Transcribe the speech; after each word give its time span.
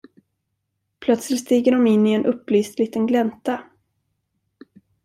Plötsligt 0.99 1.41
stiger 1.45 1.71
dom 1.71 1.87
in 1.87 2.07
i 2.07 2.13
en 2.13 2.25
upplyst 2.25 2.79
liten 2.79 3.07
glänta. 3.07 3.63